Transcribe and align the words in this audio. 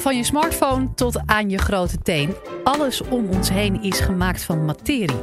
Van 0.00 0.16
je 0.16 0.24
smartphone 0.24 0.94
tot 0.94 1.20
aan 1.26 1.50
je 1.50 1.58
grote 1.58 1.98
teen. 1.98 2.34
Alles 2.64 3.00
om 3.00 3.28
ons 3.28 3.50
heen 3.50 3.82
is 3.82 4.00
gemaakt 4.00 4.42
van 4.42 4.64
materie. 4.64 5.20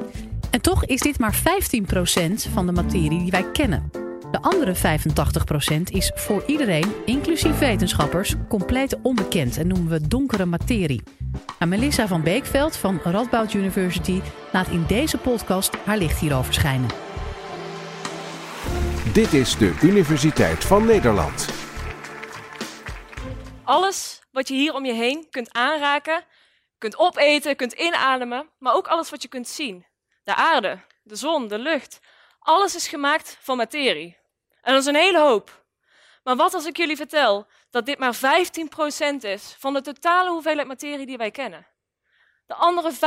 En 0.52 0.62
toch 0.62 0.86
is 0.86 1.00
dit 1.00 1.20
maar 1.20 1.36
15% 1.36 2.52
van 2.54 2.66
de 2.66 2.72
materie 2.72 3.20
die 3.20 3.32
wij 3.32 3.52
kennen. 3.52 3.92
De 4.32 4.42
andere 4.42 4.76
85% 4.76 5.82
is 5.84 6.12
voor 6.16 6.44
iedereen, 6.48 6.94
inclusief 7.06 7.60
wetenschappers, 7.60 8.36
compleet 8.50 8.98
onbekend 9.02 9.58
en 9.58 9.68
noemen 9.68 9.90
we 9.90 10.08
donkere 10.08 10.46
materie. 10.46 11.04
Nou, 11.60 11.72
Melissa 11.72 12.08
van 12.08 12.24
Beekveld 12.24 12.76
van 12.76 13.00
Radboud 13.04 13.54
University 13.54 14.22
laat 14.52 14.68
in 14.68 14.84
deze 14.88 15.18
podcast 15.18 15.76
haar 15.86 15.98
licht 15.98 16.20
hierover 16.20 16.54
schijnen. 16.54 16.90
Dit 19.14 19.34
is 19.34 19.58
de 19.58 19.78
Universiteit 19.82 20.64
van 20.64 20.86
Nederland. 20.86 21.50
Alles 23.64 24.22
wat 24.38 24.48
je 24.48 24.54
hier 24.54 24.74
om 24.74 24.86
je 24.86 24.94
heen 24.94 25.30
kunt 25.30 25.54
aanraken, 25.54 26.26
kunt 26.78 26.98
opeten, 26.98 27.56
kunt 27.56 27.74
inademen, 27.74 28.50
maar 28.60 28.74
ook 28.74 28.88
alles 28.88 29.10
wat 29.10 29.22
je 29.22 29.28
kunt 29.28 29.48
zien. 29.48 29.86
De 30.24 30.36
aarde, 30.36 30.80
de 31.04 31.16
zon, 31.16 31.48
de 31.48 31.60
lucht. 31.60 32.00
Alles 32.40 32.76
is 32.76 32.88
gemaakt 32.88 33.38
van 33.42 33.58
materie. 33.58 34.18
En 34.62 34.74
dat 34.74 34.82
is 34.82 34.88
een 34.88 34.96
hele 34.96 35.20
hoop. 35.20 35.66
Maar 36.24 36.36
wat 36.36 36.54
als 36.54 36.66
ik 36.66 36.78
jullie 36.78 36.96
vertel 36.96 37.48
dat 37.70 37.86
dit 37.86 38.00
maar 38.00 38.16
15% 38.16 38.20
is 39.20 39.56
van 39.60 39.74
de 39.74 39.82
totale 39.82 40.30
hoeveelheid 40.30 40.68
materie 40.68 41.06
die 41.06 41.18
wij 41.18 41.32
kennen? 41.32 41.68
De 42.46 42.56
andere 42.56 42.92
85%, 42.92 42.98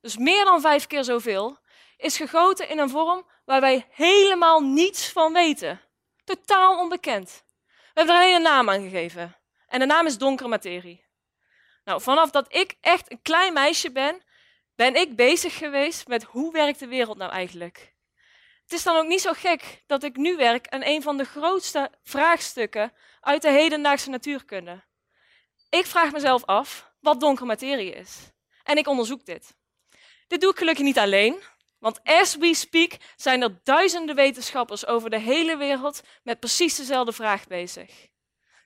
dus 0.00 0.16
meer 0.16 0.44
dan 0.44 0.60
vijf 0.60 0.86
keer 0.86 1.04
zoveel, 1.04 1.58
is 1.96 2.16
gegoten 2.16 2.68
in 2.68 2.78
een 2.78 2.90
vorm 2.90 3.26
waar 3.44 3.60
wij 3.60 3.86
helemaal 3.90 4.60
niets 4.60 5.12
van 5.12 5.32
weten. 5.32 5.80
Totaal 6.24 6.78
onbekend. 6.78 7.44
We 7.66 8.00
hebben 8.00 8.16
er 8.16 8.34
een 8.34 8.42
naam 8.42 8.70
aan 8.70 8.82
gegeven. 8.82 9.36
En 9.72 9.78
de 9.78 9.86
naam 9.86 10.06
is 10.06 10.18
donkere 10.18 10.48
materie. 10.48 11.04
Nou, 11.84 12.02
vanaf 12.02 12.30
dat 12.30 12.54
ik 12.54 12.76
echt 12.80 13.10
een 13.10 13.22
klein 13.22 13.52
meisje 13.52 13.92
ben, 13.92 14.22
ben 14.74 14.94
ik 14.94 15.16
bezig 15.16 15.56
geweest 15.56 16.06
met 16.06 16.22
hoe 16.22 16.52
werkt 16.52 16.78
de 16.78 16.86
wereld 16.86 17.16
nou 17.16 17.32
eigenlijk. 17.32 17.94
Het 18.62 18.72
is 18.72 18.82
dan 18.82 18.96
ook 18.96 19.06
niet 19.06 19.20
zo 19.20 19.32
gek 19.32 19.82
dat 19.86 20.02
ik 20.02 20.16
nu 20.16 20.36
werk 20.36 20.68
aan 20.68 20.84
een 20.84 21.02
van 21.02 21.16
de 21.16 21.24
grootste 21.24 21.90
vraagstukken 22.02 22.92
uit 23.20 23.42
de 23.42 23.50
hedendaagse 23.50 24.10
natuurkunde. 24.10 24.82
Ik 25.70 25.86
vraag 25.86 26.12
mezelf 26.12 26.44
af 26.44 26.92
wat 27.00 27.20
donkere 27.20 27.46
materie 27.46 27.92
is. 27.92 28.30
En 28.62 28.76
ik 28.76 28.88
onderzoek 28.88 29.24
dit. 29.24 29.56
Dit 30.28 30.40
doe 30.40 30.50
ik 30.50 30.58
gelukkig 30.58 30.84
niet 30.84 30.98
alleen, 30.98 31.42
want 31.78 32.00
as 32.04 32.36
we 32.36 32.54
speak 32.54 32.92
zijn 33.16 33.42
er 33.42 33.60
duizenden 33.62 34.14
wetenschappers 34.14 34.86
over 34.86 35.10
de 35.10 35.20
hele 35.20 35.56
wereld 35.56 36.02
met 36.22 36.40
precies 36.40 36.76
dezelfde 36.76 37.12
vraag 37.12 37.46
bezig. 37.46 38.10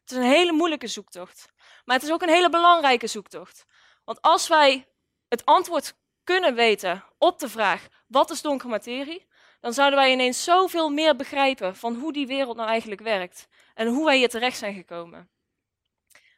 Het 0.07 0.19
is 0.19 0.25
een 0.25 0.31
hele 0.33 0.53
moeilijke 0.53 0.87
zoektocht, 0.87 1.49
maar 1.85 1.97
het 1.97 2.05
is 2.05 2.13
ook 2.13 2.23
een 2.23 2.29
hele 2.29 2.51
belangrijke 2.51 3.07
zoektocht. 3.07 3.67
Want 4.05 4.23
als 4.23 4.49
wij 4.49 4.87
het 5.29 5.45
antwoord 5.45 5.95
kunnen 6.25 6.55
weten 6.55 7.05
op 7.19 7.39
de 7.39 7.49
vraag 7.49 7.89
wat 8.07 8.31
is 8.31 8.43
donkere 8.43 8.71
materie, 8.71 9.27
dan 9.61 9.73
zouden 9.73 9.99
wij 9.99 10.13
ineens 10.13 10.45
zoveel 10.45 10.91
meer 10.91 11.17
begrijpen 11.17 11.77
van 11.77 11.95
hoe 11.95 12.13
die 12.13 12.27
wereld 12.27 12.57
nou 12.57 12.69
eigenlijk 12.69 13.01
werkt 13.01 13.49
en 13.75 13.87
hoe 13.87 14.05
wij 14.05 14.17
hier 14.17 14.29
terecht 14.29 14.59
zijn 14.59 14.75
gekomen. 14.75 15.31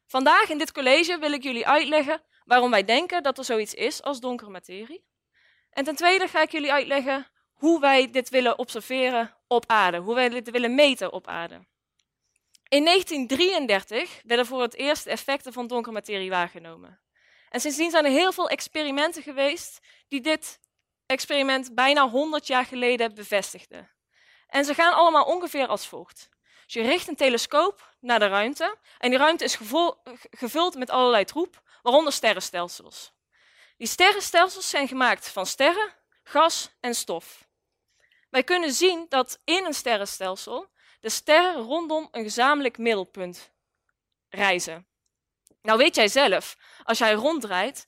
Vandaag 0.07 0.49
in 0.49 0.59
dit 0.59 0.73
college 0.73 1.19
wil 1.19 1.33
ik 1.33 1.43
jullie 1.43 1.67
uitleggen 1.67 2.23
waarom 2.45 2.71
wij 2.71 2.85
denken 2.85 3.23
dat 3.23 3.39
er 3.39 3.45
zoiets 3.45 3.75
is 3.75 4.03
als 4.03 4.21
donkere 4.21 4.51
materie. 4.51 5.05
En 5.71 5.85
ten 5.85 5.97
tweede 5.97 6.29
ga 6.29 6.43
ik 6.43 6.53
jullie 6.53 6.73
uitleggen 6.73 7.27
hoe 7.53 7.81
wij 7.81 8.11
dit 8.11 8.29
willen 8.29 8.59
observeren 8.59 9.37
op 9.47 9.65
aarde, 9.67 9.99
hoe 9.99 10.15
wij 10.15 10.29
dit 10.29 10.51
willen 10.51 10.75
meten 10.75 11.13
op 11.13 11.27
aarde. 11.27 11.67
In 12.69 12.85
1933 12.85 14.21
werden 14.25 14.47
voor 14.47 14.63
het 14.63 14.75
eerst 14.75 15.05
de 15.05 15.11
effecten 15.11 15.53
van 15.53 15.67
donkere 15.67 15.95
materie 15.95 16.31
waargenomen. 16.31 17.01
En 17.49 17.61
sindsdien 17.61 17.91
zijn 17.91 18.05
er 18.05 18.11
heel 18.11 18.33
veel 18.33 18.49
experimenten 18.49 19.23
geweest 19.23 19.79
die 20.09 20.21
dit 20.21 20.61
experiment 21.07 21.75
bijna 21.75 22.09
100 22.09 22.47
jaar 22.47 22.65
geleden 22.65 23.15
bevestigden. 23.15 23.91
En 24.49 24.65
ze 24.65 24.75
gaan 24.75 24.93
allemaal 24.93 25.25
ongeveer 25.25 25.67
als 25.67 25.87
volgt. 25.87 26.29
Dus 26.65 26.75
je 26.75 26.83
richt 26.83 27.09
een 27.09 27.17
telescoop 27.17 27.95
naar 28.01 28.19
de 28.19 28.27
ruimte 28.27 28.77
en 28.99 29.11
die 29.11 29.19
ruimte 29.19 29.45
is 29.45 29.59
gevuld 30.31 30.75
met 30.75 30.91
allerlei 30.91 31.25
troep, 31.25 31.63
waaronder 31.83 32.13
sterrenstelsels. 32.13 33.13
Die 33.77 33.87
sterrenstelsels 33.87 34.71
zijn 34.71 34.89
gemaakt 34.89 35.29
van 35.29 35.47
sterren, 35.47 35.95
gas 36.23 36.71
en 36.81 36.95
stof. 36.95 37.49
Wij 38.31 38.45
kunnen 38.45 38.73
zien 38.73 39.07
dat 39.09 39.41
in 39.45 39.65
een 39.65 39.75
sterrenstelsel 39.75 40.69
de 41.01 41.11
sterren 41.11 41.63
rondom 41.63 42.09
een 42.11 42.23
gezamenlijk 42.23 42.79
middelpunt 42.79 43.51
reizen. 44.29 44.87
Nou 45.63 45.79
weet 45.79 45.95
jij 45.95 46.09
zelf, 46.09 46.57
als 46.85 46.99
jij 46.99 47.13
ronddraait, 47.13 47.87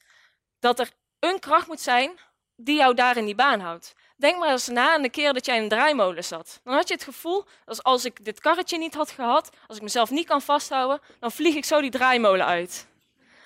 dat 0.59 0.79
er 0.79 0.91
een 1.19 1.39
kracht 1.39 1.67
moet 1.67 1.81
zijn 1.81 2.19
die 2.57 2.77
jou 2.77 2.95
daar 2.95 3.17
in 3.17 3.25
die 3.25 3.35
baan 3.35 3.61
houdt. 3.61 3.95
Denk 4.17 4.39
maar 4.39 4.51
eens 4.51 4.69
na 4.69 4.93
aan 4.93 5.03
de 5.03 5.11
keer 5.11 5.33
dat 5.33 5.47
jij 5.47 5.57
in 5.57 5.63
een 5.63 5.69
draaimolen 5.69 6.25
zat. 6.25 6.61
Dan 6.65 6.75
had 6.75 6.89
je 6.89 6.95
het 6.95 7.05
gevoel 7.05 7.45
dat 7.65 7.83
als 7.83 8.05
ik 8.05 8.25
dit 8.25 8.41
karretje 8.41 8.79
niet 8.79 8.95
had 8.95 9.11
gehad, 9.11 9.51
als 9.67 9.77
ik 9.77 9.83
mezelf 9.83 10.11
niet 10.11 10.27
kan 10.27 10.43
vasthouden, 10.43 11.01
dan 11.21 11.33
vlieg 11.33 11.55
ik 11.55 11.65
zo 11.65 11.81
die 11.81 11.91
draaimolen 11.91 12.47
uit. 12.47 12.87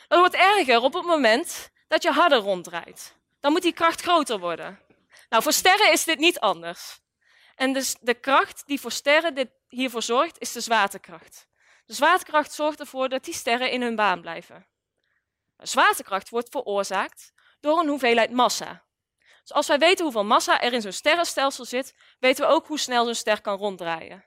Dat 0.09 0.19
wordt 0.19 0.35
erger 0.35 0.81
op 0.81 0.95
het 0.95 1.05
moment 1.05 1.71
dat 1.89 2.03
je 2.03 2.11
harder 2.11 2.39
ronddraait. 2.39 3.15
Dan 3.41 3.53
moet 3.53 3.63
die 3.63 3.73
kracht 3.73 4.01
groter 4.01 4.39
worden. 4.39 4.81
Nou, 5.29 5.43
voor 5.43 5.53
sterren 5.53 5.93
is 5.93 6.05
dit 6.05 6.19
niet 6.19 6.41
anders. 6.41 7.01
En 7.55 7.73
dus 7.73 7.97
de 8.01 8.15
kracht 8.15 8.63
die 8.67 8.81
voor 8.81 8.93
sterren 8.93 9.35
dit 9.35 9.51
hiervoor 9.69 10.03
zorgt, 10.03 10.41
is 10.41 10.53
de 10.53 10.61
zwaartekracht. 10.61 11.49
De 11.87 11.95
zwaartekracht 11.95 12.53
zorgt 12.53 12.81
ervoor 12.81 13.09
dat 13.09 13.25
die 13.25 13.35
sterren 13.35 13.71
in 13.71 13.83
hun 13.83 13.97
baan 13.97 14.21
blijven. 14.21 14.67
De 15.57 15.67
zwaartekracht 15.67 16.29
wordt 16.29 16.49
veroorzaakt 16.51 17.33
door 17.61 17.79
een 17.79 17.89
hoeveelheid 17.89 18.31
massa. 18.31 18.85
Dus 19.41 19.53
als 19.53 19.67
wij 19.67 19.79
weten 19.79 20.05
hoeveel 20.05 20.25
massa 20.25 20.61
er 20.61 20.73
in 20.73 20.81
zo'n 20.81 20.93
sterrenstelsel 20.93 21.65
zit, 21.65 21.95
weten 22.19 22.47
we 22.47 22.53
ook 22.53 22.67
hoe 22.67 22.79
snel 22.79 23.05
zo'n 23.05 23.15
ster 23.15 23.41
kan 23.41 23.59
ronddraaien. 23.59 24.25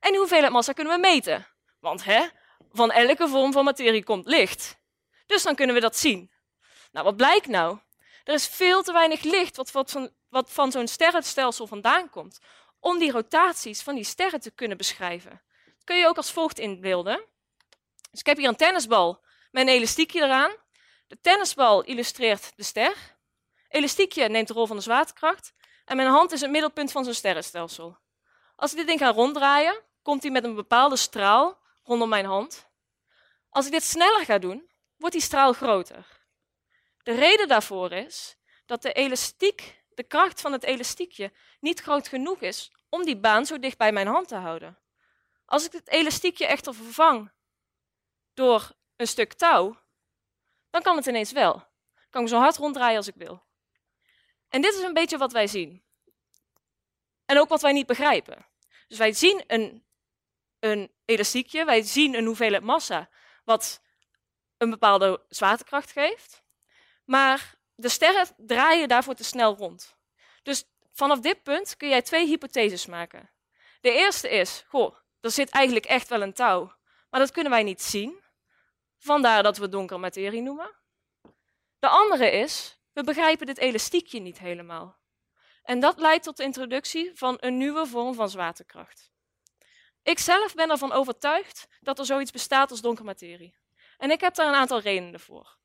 En 0.00 0.10
die 0.10 0.18
hoeveelheid 0.18 0.52
massa 0.52 0.72
kunnen 0.72 0.94
we 0.94 1.00
meten. 1.00 1.46
Want 1.80 2.04
hè, 2.04 2.26
van 2.70 2.90
elke 2.90 3.28
vorm 3.28 3.52
van 3.52 3.64
materie 3.64 4.04
komt 4.04 4.26
licht. 4.26 4.78
Dus 5.26 5.42
dan 5.42 5.54
kunnen 5.54 5.74
we 5.74 5.80
dat 5.80 5.96
zien. 5.96 6.30
Nou, 6.92 7.04
wat 7.04 7.16
blijkt 7.16 7.46
nou? 7.46 7.78
Er 8.24 8.34
is 8.34 8.48
veel 8.48 8.82
te 8.82 8.92
weinig 8.92 9.22
licht 9.22 9.56
wat, 9.56 9.70
wat 9.70 10.10
wat 10.30 10.50
van 10.50 10.72
zo'n 10.72 10.88
sterrenstelsel 10.88 11.66
vandaan 11.66 12.10
komt, 12.10 12.38
om 12.80 12.98
die 12.98 13.10
rotaties 13.10 13.82
van 13.82 13.94
die 13.94 14.04
sterren 14.04 14.40
te 14.40 14.50
kunnen 14.50 14.76
beschrijven. 14.76 15.42
Dat 15.64 15.84
kun 15.84 15.96
je 15.96 16.06
ook 16.06 16.16
als 16.16 16.32
volgt 16.32 16.58
inbeelden. 16.58 17.24
Dus 18.10 18.20
ik 18.20 18.26
heb 18.26 18.36
hier 18.36 18.48
een 18.48 18.56
tennisbal 18.56 19.20
met 19.50 19.62
een 19.62 19.72
elastiekje 19.72 20.22
eraan. 20.22 20.52
De 21.06 21.20
tennisbal 21.20 21.82
illustreert 21.82 22.52
de 22.56 22.62
ster. 22.62 22.96
Elastiekje 23.68 24.28
neemt 24.28 24.48
de 24.48 24.54
rol 24.54 24.66
van 24.66 24.76
de 24.76 24.82
zwaartekracht. 24.82 25.52
En 25.84 25.96
mijn 25.96 26.08
hand 26.08 26.32
is 26.32 26.40
het 26.40 26.50
middelpunt 26.50 26.92
van 26.92 27.04
zo'n 27.04 27.14
sterrenstelsel. 27.14 27.98
Als 28.56 28.70
ik 28.70 28.76
dit 28.76 28.86
ding 28.86 28.98
ga 28.98 29.12
ronddraaien, 29.12 29.82
komt 30.02 30.22
hij 30.22 30.32
met 30.32 30.44
een 30.44 30.54
bepaalde 30.54 30.96
straal 30.96 31.58
rondom 31.82 32.08
mijn 32.08 32.24
hand. 32.24 32.68
Als 33.50 33.66
ik 33.66 33.72
dit 33.72 33.82
sneller 33.82 34.24
ga 34.24 34.38
doen, 34.38 34.70
wordt 34.96 35.14
die 35.14 35.24
straal 35.24 35.52
groter. 35.52 36.06
De 37.02 37.14
reden 37.14 37.48
daarvoor 37.48 37.92
is 37.92 38.36
dat 38.66 38.82
de 38.82 38.92
elastiek, 38.92 39.79
de 39.94 40.02
kracht 40.02 40.40
van 40.40 40.52
het 40.52 40.62
elastiekje, 40.62 41.32
niet 41.60 41.80
groot 41.80 42.08
genoeg 42.08 42.40
is 42.40 42.72
om 42.88 43.04
die 43.04 43.16
baan 43.16 43.46
zo 43.46 43.58
dicht 43.58 43.78
bij 43.78 43.92
mijn 43.92 44.06
hand 44.06 44.28
te 44.28 44.34
houden. 44.34 44.78
Als 45.44 45.66
ik 45.66 45.72
het 45.72 45.88
elastiekje 45.88 46.46
echter 46.46 46.74
vervang 46.74 47.32
door 48.34 48.72
een 48.96 49.06
stuk 49.06 49.32
touw, 49.32 49.78
dan 50.70 50.82
kan 50.82 50.96
het 50.96 51.06
ineens 51.06 51.32
wel. 51.32 51.68
Kan 52.10 52.22
ik 52.22 52.28
zo 52.28 52.38
hard 52.38 52.56
ronddraaien 52.56 52.96
als 52.96 53.08
ik 53.08 53.14
wil. 53.14 53.42
En 54.48 54.62
dit 54.62 54.74
is 54.74 54.82
een 54.82 54.94
beetje 54.94 55.18
wat 55.18 55.32
wij 55.32 55.46
zien. 55.46 55.84
En 57.24 57.38
ook 57.38 57.48
wat 57.48 57.62
wij 57.62 57.72
niet 57.72 57.86
begrijpen. 57.86 58.46
Dus 58.88 58.98
wij 58.98 59.12
zien 59.12 59.44
een, 59.46 59.84
een 60.58 60.92
elastiekje, 61.04 61.64
wij 61.64 61.82
zien 61.82 62.14
een 62.14 62.26
hoeveelheid 62.26 62.62
massa, 62.62 63.10
wat 63.44 63.82
een 64.56 64.70
bepaalde 64.70 65.24
zwaartekracht 65.28 65.92
geeft. 65.92 66.42
Maar 67.04 67.54
de 67.80 67.88
sterren 67.88 68.26
draaien 68.36 68.88
daarvoor 68.88 69.14
te 69.14 69.24
snel 69.24 69.56
rond. 69.56 69.96
Dus 70.42 70.64
vanaf 70.92 71.20
dit 71.20 71.42
punt 71.42 71.76
kun 71.76 71.88
jij 71.88 72.02
twee 72.02 72.26
hypotheses 72.26 72.86
maken. 72.86 73.30
De 73.80 73.92
eerste 73.92 74.28
is, 74.28 74.64
goh, 74.68 74.96
er 75.20 75.30
zit 75.30 75.50
eigenlijk 75.50 75.86
echt 75.86 76.08
wel 76.08 76.22
een 76.22 76.32
touw, 76.32 76.72
maar 77.10 77.20
dat 77.20 77.30
kunnen 77.30 77.52
wij 77.52 77.62
niet 77.62 77.82
zien. 77.82 78.22
Vandaar 78.98 79.42
dat 79.42 79.56
we 79.56 79.68
donkere 79.68 80.00
materie 80.00 80.42
noemen. 80.42 80.70
De 81.78 81.88
andere 81.88 82.30
is, 82.30 82.78
we 82.92 83.04
begrijpen 83.04 83.46
dit 83.46 83.58
elastiekje 83.58 84.20
niet 84.20 84.38
helemaal. 84.38 84.98
En 85.62 85.80
dat 85.80 85.98
leidt 85.98 86.24
tot 86.24 86.36
de 86.36 86.42
introductie 86.42 87.10
van 87.14 87.36
een 87.40 87.56
nieuwe 87.56 87.86
vorm 87.86 88.14
van 88.14 88.30
zwaartekracht. 88.30 89.10
Ik 90.02 90.18
zelf 90.18 90.54
ben 90.54 90.70
ervan 90.70 90.92
overtuigd 90.92 91.68
dat 91.80 91.98
er 91.98 92.04
zoiets 92.04 92.30
bestaat 92.30 92.70
als 92.70 92.80
donkere 92.80 93.06
materie. 93.06 93.54
En 93.98 94.10
ik 94.10 94.20
heb 94.20 94.34
daar 94.34 94.48
een 94.48 94.54
aantal 94.54 94.80
redenen 94.80 95.20
voor. 95.20 95.58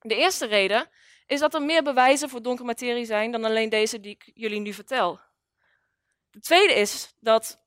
De 0.00 0.14
eerste 0.14 0.46
reden 0.46 0.90
is 1.26 1.40
dat 1.40 1.54
er 1.54 1.62
meer 1.62 1.82
bewijzen 1.82 2.28
voor 2.28 2.42
donkere 2.42 2.66
materie 2.66 3.04
zijn 3.04 3.30
dan 3.30 3.44
alleen 3.44 3.68
deze 3.68 4.00
die 4.00 4.12
ik 4.12 4.30
jullie 4.34 4.60
nu 4.60 4.72
vertel. 4.72 5.20
De 6.30 6.40
tweede 6.40 6.74
is 6.74 7.14
dat 7.20 7.58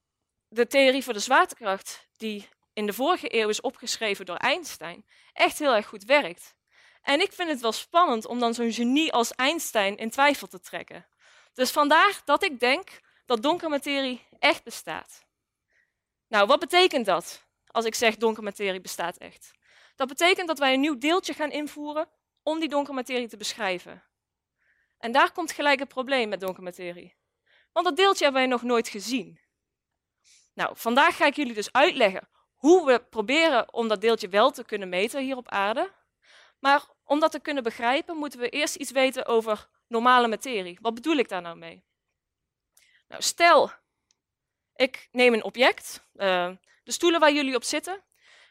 de 0.48 0.68
theorie 0.68 1.04
voor 1.04 1.14
de 1.14 1.20
zwaartekracht 1.20 2.08
die 2.18 2.50
in 2.74 2.86
de 2.86 2.94
vorige 2.94 3.36
eeuw 3.36 3.50
is 3.50 3.62
opgeschreven 3.62 4.26
door 4.26 4.36
Einstein, 4.36 5.06
echt 5.34 5.60
heel 5.60 5.76
erg 5.76 5.88
goed 5.88 6.04
werkt. 6.04 6.56
En 7.02 7.22
ik 7.22 7.32
vind 7.32 7.50
het 7.50 7.62
wel 7.62 7.72
spannend 7.72 8.26
om 8.26 8.40
dan 8.40 8.54
zo'n 8.54 8.72
genie 8.72 9.14
als 9.14 9.32
Einstein 9.32 9.98
in 9.98 10.10
twijfel 10.10 10.48
te 10.48 10.60
trekken. 10.60 11.06
Dus 11.54 11.72
vandaar 11.72 12.22
dat 12.26 12.44
ik 12.44 12.60
denk 12.60 13.00
dat 13.26 13.44
donkere 13.44 13.70
materie 13.70 14.26
echt 14.40 14.64
bestaat. 14.64 15.26
Nou, 16.28 16.48
wat 16.48 16.60
betekent 16.60 17.06
dat 17.06 17.48
als 17.68 17.86
ik 17.86 17.96
zeg 17.96 18.16
donkere 18.16 18.46
materie 18.46 18.82
bestaat 18.82 19.18
echt? 19.18 19.52
Dat 19.96 20.08
betekent 20.08 20.48
dat 20.48 20.60
wij 20.60 20.74
een 20.74 20.80
nieuw 20.80 20.98
deeltje 20.98 21.34
gaan 21.34 21.52
invoeren 21.52 22.10
om 22.44 22.60
die 22.60 22.70
donkere 22.70 22.96
materie 22.96 23.28
te 23.28 23.38
beschrijven. 23.38 24.04
En 24.98 25.12
daar 25.12 25.32
komt 25.32 25.52
gelijk 25.52 25.80
het 25.80 25.88
probleem 25.88 26.30
met 26.30 26.40
donkere 26.40 26.64
materie. 26.64 27.18
Want 27.72 27.86
dat 27.86 27.96
deeltje 27.96 28.24
hebben 28.24 28.42
wij 28.42 28.52
nog 28.52 28.64
nooit 28.64 28.88
gezien. 28.88 29.40
Nou, 30.54 30.74
vandaag 30.78 31.16
ga 31.16 31.26
ik 31.26 31.36
jullie 31.36 31.54
dus 31.54 31.72
uitleggen 31.72 32.30
hoe 32.56 32.86
we 32.86 33.00
proberen 33.10 33.74
om 33.74 33.88
dat 33.88 34.02
deeltje 34.02 34.30
wel 34.30 34.52
te 34.52 34.66
kunnen 34.66 34.90
meten 34.90 35.24
hier 35.24 35.38
op 35.38 35.50
aarde. 35.50 35.94
Maar 36.60 36.86
om 37.04 37.20
dat 37.20 37.32
te 37.32 37.40
kunnen 37.40 37.64
begrijpen, 37.64 38.18
moeten 38.18 38.40
we 38.40 38.50
eerst 38.50 38.76
iets 38.76 38.92
weten 38.92 39.26
over 39.26 39.70
normale 39.88 40.28
materie. 40.28 40.78
Wat 40.82 40.94
bedoel 40.94 41.16
ik 41.16 41.30
daar 41.30 41.42
nou 41.42 41.58
mee? 41.58 41.84
Nou, 43.08 43.22
stel, 43.22 43.72
ik 44.76 45.08
neem 45.12 45.34
een 45.34 45.44
object, 45.44 46.08
uh, 46.16 46.52
de 46.84 46.92
stoelen 46.92 47.20
waar 47.20 47.34
jullie 47.34 47.56
op 47.56 47.64
zitten, 47.64 48.04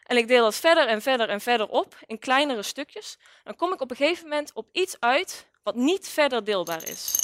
en 0.09 0.17
ik 0.17 0.29
deel 0.29 0.43
dat 0.43 0.55
verder 0.55 0.87
en 0.87 1.03
verder 1.03 1.29
en 1.29 1.41
verder 1.41 1.69
op 1.69 1.99
in 2.07 2.19
kleinere 2.19 2.63
stukjes. 2.63 3.19
Dan 3.45 3.57
kom 3.57 3.73
ik 3.73 3.81
op 3.81 3.91
een 3.91 3.97
gegeven 3.97 4.29
moment 4.29 4.53
op 4.53 4.69
iets 4.73 5.01
uit 5.01 5.49
wat 5.63 5.75
niet 5.75 6.09
verder 6.09 6.45
deelbaar 6.45 6.89
is. 6.89 7.17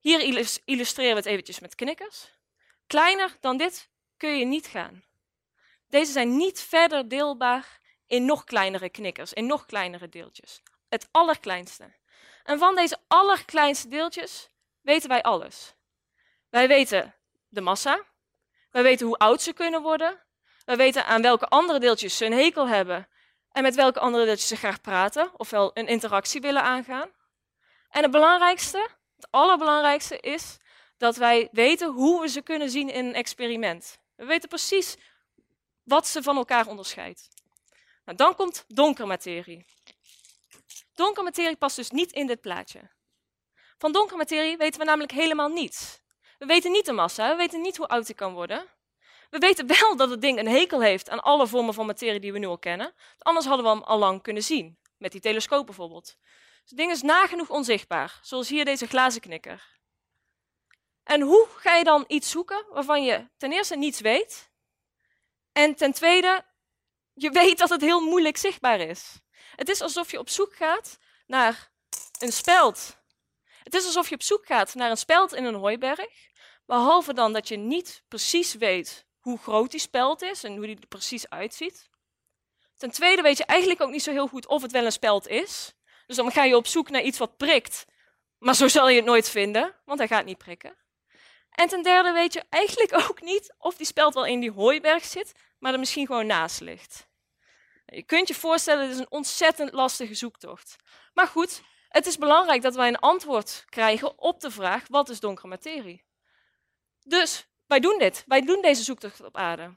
Hier 0.00 0.20
illustreren 0.64 1.12
we 1.12 1.18
het 1.18 1.26
eventjes 1.26 1.60
met 1.60 1.74
knikkers. 1.74 2.30
Kleiner 2.86 3.36
dan 3.40 3.56
dit 3.56 3.88
kun 4.16 4.38
je 4.38 4.44
niet 4.44 4.66
gaan. 4.66 5.04
Deze 5.86 6.12
zijn 6.12 6.36
niet 6.36 6.60
verder 6.60 7.08
deelbaar 7.08 7.80
in 8.06 8.24
nog 8.24 8.44
kleinere 8.44 8.88
knikkers, 8.88 9.32
in 9.32 9.46
nog 9.46 9.66
kleinere 9.66 10.08
deeltjes. 10.08 10.62
Het 10.88 11.08
allerkleinste. 11.10 11.94
En 12.44 12.58
van 12.58 12.74
deze 12.74 12.98
allerkleinste 13.06 13.88
deeltjes 13.88 14.48
weten 14.80 15.08
wij 15.08 15.22
alles. 15.22 15.74
Wij 16.48 16.68
weten 16.68 17.14
de 17.48 17.60
massa, 17.60 18.04
wij 18.70 18.82
weten 18.82 19.06
hoe 19.06 19.16
oud 19.16 19.42
ze 19.42 19.52
kunnen 19.52 19.82
worden, 19.82 20.24
wij 20.64 20.76
weten 20.76 21.06
aan 21.06 21.22
welke 21.22 21.46
andere 21.46 21.78
deeltjes 21.78 22.16
ze 22.16 22.24
een 22.24 22.32
hekel 22.32 22.68
hebben 22.68 23.08
en 23.52 23.62
met 23.62 23.74
welke 23.74 24.00
andere 24.00 24.24
deeltjes 24.24 24.48
ze 24.48 24.56
graag 24.56 24.80
praten, 24.80 25.30
ofwel 25.36 25.70
een 25.74 25.86
interactie 25.86 26.40
willen 26.40 26.62
aangaan. 26.62 27.10
En 27.90 28.02
het 28.02 28.10
belangrijkste, 28.10 28.88
het 29.16 29.26
allerbelangrijkste 29.30 30.18
is 30.18 30.56
dat 30.96 31.16
wij 31.16 31.48
weten 31.52 31.92
hoe 31.92 32.20
we 32.20 32.28
ze 32.28 32.42
kunnen 32.42 32.70
zien 32.70 32.90
in 32.90 33.06
een 33.06 33.14
experiment. 33.14 33.98
We 34.14 34.24
weten 34.24 34.48
precies 34.48 34.96
wat 35.82 36.06
ze 36.06 36.22
van 36.22 36.36
elkaar 36.36 36.66
onderscheidt. 36.66 37.28
Nou, 38.04 38.16
dan 38.16 38.34
komt 38.34 38.64
donkere 38.66 39.06
materie. 39.06 39.66
Donkere 40.94 41.24
materie 41.24 41.56
past 41.56 41.76
dus 41.76 41.90
niet 41.90 42.12
in 42.12 42.26
dit 42.26 42.40
plaatje. 42.40 42.90
Van 43.78 43.92
donkere 43.92 44.16
materie 44.16 44.56
weten 44.56 44.80
we 44.80 44.86
namelijk 44.86 45.12
helemaal 45.12 45.48
niets. 45.48 46.00
We 46.38 46.46
weten 46.46 46.70
niet 46.70 46.86
de 46.86 46.92
massa, 46.92 47.30
we 47.30 47.36
weten 47.36 47.60
niet 47.60 47.76
hoe 47.76 47.88
oud 47.88 48.06
die 48.06 48.14
kan 48.14 48.32
worden. 48.32 48.66
We 49.30 49.38
weten 49.38 49.66
wel 49.66 49.96
dat 49.96 50.10
het 50.10 50.20
ding 50.20 50.38
een 50.38 50.48
hekel 50.48 50.82
heeft 50.82 51.10
aan 51.10 51.20
alle 51.20 51.46
vormen 51.46 51.74
van 51.74 51.86
materie 51.86 52.20
die 52.20 52.32
we 52.32 52.38
nu 52.38 52.46
al 52.46 52.58
kennen. 52.58 52.94
Anders 53.18 53.46
hadden 53.46 53.64
we 53.64 53.70
hem 53.70 53.82
al 53.82 53.98
lang 53.98 54.22
kunnen 54.22 54.42
zien, 54.42 54.78
met 54.96 55.12
die 55.12 55.20
telescoop 55.20 55.66
bijvoorbeeld. 55.66 56.16
Dus 56.60 56.70
het 56.70 56.78
ding 56.78 56.90
is 56.90 57.02
nagenoeg 57.02 57.50
onzichtbaar, 57.50 58.18
zoals 58.22 58.48
hier 58.48 58.64
deze 58.64 58.86
glazen 58.86 59.20
knikker. 59.20 59.76
En 61.04 61.20
hoe 61.20 61.46
ga 61.56 61.74
je 61.74 61.84
dan 61.84 62.04
iets 62.08 62.30
zoeken 62.30 62.66
waarvan 62.70 63.04
je 63.04 63.28
ten 63.36 63.52
eerste 63.52 63.76
niets 63.76 64.00
weet 64.00 64.50
en 65.52 65.74
ten 65.74 65.92
tweede 65.92 66.44
je 67.14 67.30
weet 67.30 67.58
dat 67.58 67.68
het 67.68 67.80
heel 67.80 68.00
moeilijk 68.00 68.36
zichtbaar 68.36 68.80
is? 68.80 69.20
Het 69.56 69.68
is 69.68 69.80
alsof 69.80 70.10
je 70.10 70.18
op 70.18 70.28
zoek 70.28 70.54
gaat 70.54 70.98
naar 71.26 71.70
een 72.18 72.32
speld. 72.32 72.96
Het 73.62 73.74
is 73.74 73.84
alsof 73.84 74.08
je 74.08 74.14
op 74.14 74.22
zoek 74.22 74.46
gaat 74.46 74.74
naar 74.74 74.90
een 74.90 74.96
speld 74.96 75.34
in 75.34 75.44
een 75.44 75.54
hooiberg, 75.54 76.27
behalve 76.68 77.12
dan 77.12 77.32
dat 77.32 77.48
je 77.48 77.56
niet 77.56 78.02
precies 78.08 78.54
weet 78.54 79.06
hoe 79.18 79.38
groot 79.38 79.70
die 79.70 79.80
speld 79.80 80.22
is 80.22 80.44
en 80.44 80.56
hoe 80.56 80.66
die 80.66 80.76
er 80.80 80.86
precies 80.86 81.30
uitziet. 81.30 81.88
Ten 82.76 82.90
tweede 82.90 83.22
weet 83.22 83.38
je 83.38 83.44
eigenlijk 83.44 83.80
ook 83.80 83.90
niet 83.90 84.02
zo 84.02 84.10
heel 84.10 84.28
goed 84.28 84.46
of 84.46 84.62
het 84.62 84.72
wel 84.72 84.84
een 84.84 84.92
speld 84.92 85.28
is. 85.28 85.74
Dus 86.06 86.16
dan 86.16 86.32
ga 86.32 86.44
je 86.44 86.56
op 86.56 86.66
zoek 86.66 86.90
naar 86.90 87.02
iets 87.02 87.18
wat 87.18 87.36
prikt, 87.36 87.84
maar 88.38 88.54
zo 88.54 88.68
zal 88.68 88.88
je 88.88 88.96
het 88.96 89.04
nooit 89.04 89.28
vinden, 89.28 89.74
want 89.84 89.98
hij 89.98 90.08
gaat 90.08 90.24
niet 90.24 90.38
prikken. 90.38 90.76
En 91.50 91.68
ten 91.68 91.82
derde 91.82 92.12
weet 92.12 92.32
je 92.32 92.44
eigenlijk 92.48 92.92
ook 93.08 93.22
niet 93.22 93.54
of 93.58 93.76
die 93.76 93.86
speld 93.86 94.14
wel 94.14 94.26
in 94.26 94.40
die 94.40 94.52
hooiberg 94.52 95.04
zit, 95.04 95.32
maar 95.58 95.72
er 95.72 95.78
misschien 95.78 96.06
gewoon 96.06 96.26
naast 96.26 96.60
ligt. 96.60 97.08
Je 97.86 98.02
kunt 98.02 98.28
je 98.28 98.34
voorstellen, 98.34 98.82
het 98.82 98.94
is 98.94 98.98
een 98.98 99.10
ontzettend 99.10 99.72
lastige 99.72 100.14
zoektocht. 100.14 100.76
Maar 101.12 101.26
goed, 101.26 101.62
het 101.88 102.06
is 102.06 102.18
belangrijk 102.18 102.62
dat 102.62 102.74
wij 102.74 102.88
een 102.88 102.98
antwoord 102.98 103.64
krijgen 103.68 104.18
op 104.18 104.40
de 104.40 104.50
vraag, 104.50 104.84
wat 104.88 105.08
is 105.08 105.20
donkere 105.20 105.48
materie? 105.48 106.06
Dus 107.08 107.46
wij 107.66 107.80
doen 107.80 107.98
dit. 107.98 108.24
Wij 108.26 108.40
doen 108.40 108.62
deze 108.62 108.82
zoektocht 108.82 109.24
op 109.24 109.36
aarde. 109.36 109.76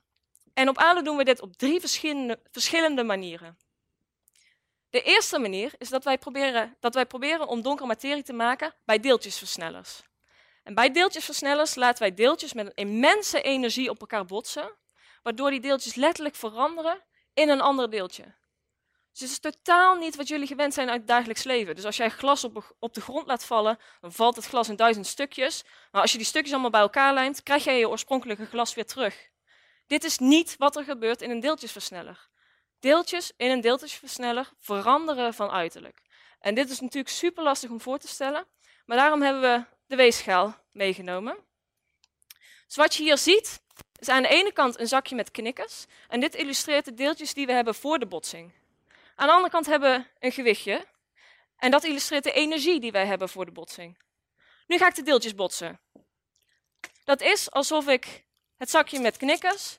En 0.53 0.69
op 0.69 0.77
aarde 0.77 1.01
doen 1.01 1.17
we 1.17 1.23
dit 1.23 1.41
op 1.41 1.57
drie 1.57 1.79
verschillende, 1.79 2.39
verschillende 2.51 3.03
manieren. 3.03 3.57
De 4.89 5.01
eerste 5.01 5.39
manier 5.39 5.73
is 5.77 5.89
dat 5.89 6.03
wij, 6.03 6.17
proberen, 6.17 6.75
dat 6.79 6.93
wij 6.93 7.05
proberen 7.05 7.47
om 7.47 7.61
donkere 7.61 7.87
materie 7.87 8.23
te 8.23 8.33
maken 8.33 8.73
bij 8.85 8.99
deeltjesversnellers. 8.99 10.01
En 10.63 10.73
bij 10.73 10.91
deeltjesversnellers 10.91 11.75
laten 11.75 12.01
wij 12.01 12.13
deeltjes 12.13 12.53
met 12.53 12.65
een 12.65 12.87
immense 12.87 13.41
energie 13.41 13.89
op 13.89 13.99
elkaar 13.99 14.25
botsen, 14.25 14.71
waardoor 15.23 15.49
die 15.49 15.59
deeltjes 15.59 15.95
letterlijk 15.95 16.35
veranderen 16.35 17.01
in 17.33 17.49
een 17.49 17.61
ander 17.61 17.89
deeltje. 17.89 18.33
Dus 19.11 19.21
het 19.21 19.29
is 19.29 19.39
totaal 19.39 19.95
niet 19.95 20.15
wat 20.15 20.27
jullie 20.27 20.47
gewend 20.47 20.73
zijn 20.73 20.89
uit 20.89 20.97
het 20.97 21.07
dagelijks 21.07 21.43
leven. 21.43 21.75
Dus 21.75 21.85
als 21.85 21.97
jij 21.97 22.09
glas 22.09 22.43
op, 22.43 22.75
op 22.79 22.93
de 22.93 23.01
grond 23.01 23.27
laat 23.27 23.45
vallen, 23.45 23.79
dan 24.01 24.11
valt 24.11 24.35
het 24.35 24.45
glas 24.45 24.69
in 24.69 24.75
duizend 24.75 25.07
stukjes. 25.07 25.63
Maar 25.91 26.01
als 26.01 26.11
je 26.11 26.17
die 26.17 26.27
stukjes 26.27 26.51
allemaal 26.51 26.71
bij 26.71 26.81
elkaar 26.81 27.13
lijmt, 27.13 27.43
krijg 27.43 27.63
jij 27.63 27.79
je 27.79 27.89
oorspronkelijke 27.89 28.45
glas 28.45 28.73
weer 28.73 28.85
terug. 28.85 29.29
Dit 29.87 30.03
is 30.03 30.17
niet 30.17 30.55
wat 30.57 30.75
er 30.75 30.83
gebeurt 30.83 31.21
in 31.21 31.29
een 31.29 31.39
deeltjesversneller. 31.39 32.29
Deeltjes 32.79 33.31
in 33.37 33.51
een 33.51 33.61
deeltjesversneller 33.61 34.49
veranderen 34.59 35.33
van 35.33 35.49
uiterlijk. 35.49 36.01
En 36.39 36.55
dit 36.55 36.69
is 36.69 36.79
natuurlijk 36.79 37.13
super 37.13 37.43
lastig 37.43 37.69
om 37.69 37.81
voor 37.81 37.97
te 37.97 38.07
stellen, 38.07 38.47
maar 38.85 38.97
daarom 38.97 39.21
hebben 39.21 39.41
we 39.41 39.65
de 39.87 39.95
weegschaal 39.95 40.55
meegenomen. 40.71 41.37
Dus 42.67 42.75
wat 42.75 42.95
je 42.95 43.03
hier 43.03 43.17
ziet, 43.17 43.61
is 43.99 44.09
aan 44.09 44.21
de 44.21 44.29
ene 44.29 44.51
kant 44.51 44.79
een 44.79 44.87
zakje 44.87 45.15
met 45.15 45.31
knikkers. 45.31 45.85
En 46.07 46.19
dit 46.19 46.35
illustreert 46.35 46.85
de 46.85 46.93
deeltjes 46.93 47.33
die 47.33 47.45
we 47.45 47.51
hebben 47.51 47.75
voor 47.75 47.99
de 47.99 48.05
botsing. 48.05 48.53
Aan 49.21 49.27
de 49.27 49.33
andere 49.33 49.51
kant 49.51 49.65
hebben 49.65 49.99
we 49.99 50.25
een 50.25 50.31
gewichtje. 50.31 50.85
En 51.57 51.71
dat 51.71 51.83
illustreert 51.83 52.23
de 52.23 52.31
energie 52.31 52.79
die 52.79 52.91
wij 52.91 53.05
hebben 53.05 53.29
voor 53.29 53.45
de 53.45 53.51
botsing. 53.51 54.01
Nu 54.67 54.77
ga 54.77 54.87
ik 54.87 54.95
de 54.95 55.03
deeltjes 55.03 55.35
botsen. 55.35 55.81
Dat 57.03 57.21
is 57.21 57.51
alsof 57.51 57.87
ik 57.87 58.25
het 58.57 58.69
zakje 58.69 58.99
met 58.99 59.17
knikkers 59.17 59.77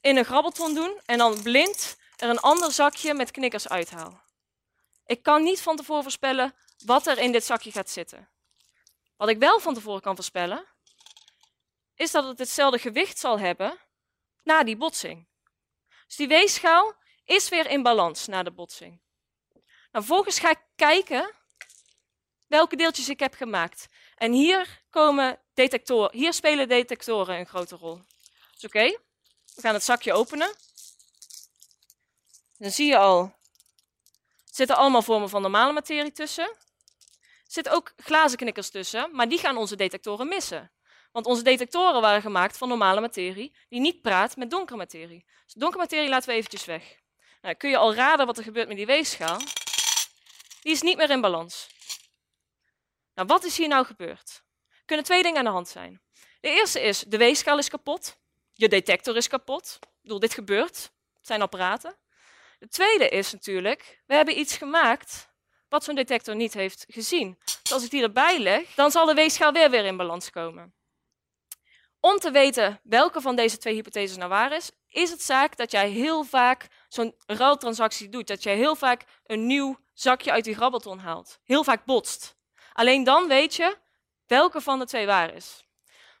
in 0.00 0.16
een 0.16 0.24
grabbelton 0.24 0.74
doe 0.74 1.00
en 1.04 1.18
dan 1.18 1.42
blind 1.42 1.96
er 2.16 2.28
een 2.28 2.38
ander 2.38 2.72
zakje 2.72 3.14
met 3.14 3.30
knikkers 3.30 3.68
uithaal. 3.68 4.22
Ik 5.06 5.22
kan 5.22 5.42
niet 5.42 5.60
van 5.60 5.76
tevoren 5.76 6.02
voorspellen 6.02 6.54
wat 6.84 7.06
er 7.06 7.18
in 7.18 7.32
dit 7.32 7.44
zakje 7.44 7.72
gaat 7.72 7.90
zitten. 7.90 8.30
Wat 9.16 9.28
ik 9.28 9.38
wel 9.38 9.60
van 9.60 9.74
tevoren 9.74 10.00
kan 10.00 10.14
voorspellen, 10.14 10.66
is 11.94 12.10
dat 12.10 12.24
het 12.24 12.38
hetzelfde 12.38 12.78
gewicht 12.78 13.18
zal 13.18 13.38
hebben 13.38 13.78
na 14.42 14.64
die 14.64 14.76
botsing. 14.76 15.28
Dus 16.06 16.16
die 16.16 16.28
weegschaal 16.28 17.02
is 17.24 17.48
weer 17.48 17.66
in 17.66 17.82
balans 17.82 18.26
na 18.26 18.42
de 18.42 18.52
botsing. 18.52 19.00
Nou, 19.92 20.04
vervolgens 20.04 20.38
ga 20.38 20.50
ik 20.50 20.60
kijken 20.76 21.34
welke 22.46 22.76
deeltjes 22.76 23.08
ik 23.08 23.18
heb 23.18 23.34
gemaakt. 23.34 23.86
En 24.16 24.32
hier 24.32 24.82
komen 24.90 25.40
detectoren, 25.54 26.16
hier 26.18 26.32
spelen 26.32 26.68
detectoren 26.68 27.38
een 27.38 27.46
grote 27.46 27.76
rol. 27.76 28.00
Oké? 28.62 28.98
We 29.54 29.60
gaan 29.60 29.74
het 29.74 29.84
zakje 29.84 30.12
openen. 30.12 30.54
Dan 32.58 32.70
zie 32.70 32.86
je 32.86 32.98
al, 32.98 33.22
er 33.22 33.34
zitten 34.50 34.76
allemaal 34.76 35.02
vormen 35.02 35.28
van 35.28 35.42
normale 35.42 35.72
materie 35.72 36.12
tussen. 36.12 36.44
Er 36.44 37.60
zitten 37.60 37.72
ook 37.72 37.92
glazen 37.96 38.38
knikkers 38.38 38.70
tussen, 38.70 39.08
maar 39.12 39.28
die 39.28 39.38
gaan 39.38 39.56
onze 39.56 39.76
detectoren 39.76 40.28
missen. 40.28 40.72
Want 41.12 41.26
onze 41.26 41.42
detectoren 41.42 42.00
waren 42.00 42.22
gemaakt 42.22 42.56
van 42.56 42.68
normale 42.68 43.00
materie 43.00 43.56
die 43.68 43.80
niet 43.80 44.02
praat 44.02 44.36
met 44.36 44.50
donkere 44.50 44.78
materie. 44.78 45.24
Dus 45.44 45.54
donkere 45.54 45.82
materie 45.82 46.08
laten 46.08 46.28
we 46.28 46.34
eventjes 46.34 46.64
weg. 46.64 47.02
Nou, 47.44 47.56
kun 47.56 47.70
je 47.70 47.76
al 47.76 47.94
raden 47.94 48.26
wat 48.26 48.38
er 48.38 48.44
gebeurt 48.44 48.68
met 48.68 48.76
die 48.76 48.86
weegschaal? 48.86 49.38
Die 50.60 50.72
is 50.72 50.82
niet 50.82 50.96
meer 50.96 51.10
in 51.10 51.20
balans. 51.20 51.68
Nou, 53.14 53.28
wat 53.28 53.44
is 53.44 53.56
hier 53.56 53.68
nou 53.68 53.86
gebeurd? 53.86 54.42
Er 54.68 54.82
kunnen 54.84 55.04
twee 55.04 55.22
dingen 55.22 55.38
aan 55.38 55.44
de 55.44 55.50
hand 55.50 55.68
zijn. 55.68 56.00
De 56.40 56.48
eerste 56.48 56.80
is, 56.80 57.00
de 57.00 57.16
weegschaal 57.16 57.58
is 57.58 57.68
kapot. 57.68 58.18
Je 58.52 58.68
detector 58.68 59.16
is 59.16 59.28
kapot. 59.28 59.78
Ik 59.80 59.88
bedoel, 60.02 60.18
dit 60.18 60.34
gebeurt. 60.34 60.76
Het 61.14 61.26
zijn 61.26 61.42
apparaten. 61.42 61.96
De 62.58 62.68
tweede 62.68 63.08
is 63.08 63.32
natuurlijk, 63.32 64.02
we 64.06 64.14
hebben 64.14 64.38
iets 64.38 64.56
gemaakt 64.56 65.28
wat 65.68 65.84
zo'n 65.84 65.94
detector 65.94 66.36
niet 66.36 66.54
heeft 66.54 66.84
gezien. 66.88 67.38
Dus 67.62 67.72
als 67.72 67.84
ik 67.84 67.90
die 67.90 68.02
erbij 68.02 68.38
leg, 68.38 68.74
dan 68.74 68.90
zal 68.90 69.06
de 69.06 69.14
weegschaal 69.14 69.52
weer 69.52 69.70
weer 69.70 69.84
in 69.84 69.96
balans 69.96 70.30
komen. 70.30 70.74
Om 72.00 72.18
te 72.18 72.30
weten 72.30 72.80
welke 72.82 73.20
van 73.20 73.36
deze 73.36 73.58
twee 73.58 73.74
hypotheses 73.74 74.16
nou 74.16 74.28
waar 74.28 74.52
is, 74.52 74.70
is 74.94 75.10
het 75.10 75.22
zaak 75.22 75.56
dat 75.56 75.70
jij 75.70 75.90
heel 75.90 76.24
vaak 76.24 76.68
zo'n 76.88 77.14
ruiltransactie 77.26 78.08
doet. 78.08 78.26
Dat 78.26 78.42
jij 78.42 78.56
heel 78.56 78.76
vaak 78.76 79.04
een 79.24 79.46
nieuw 79.46 79.78
zakje 79.92 80.30
uit 80.30 80.44
die 80.44 80.54
grabbelton 80.54 80.98
haalt. 80.98 81.38
Heel 81.44 81.64
vaak 81.64 81.84
botst. 81.84 82.36
Alleen 82.72 83.04
dan 83.04 83.28
weet 83.28 83.54
je 83.54 83.78
welke 84.26 84.60
van 84.60 84.78
de 84.78 84.84
twee 84.84 85.06
waar 85.06 85.34
is. 85.34 85.64